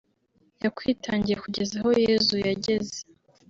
[0.63, 2.97] yakwitangiye kugeza aho Yezu yageze